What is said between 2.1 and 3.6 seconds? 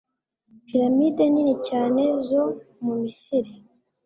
zo mu misiri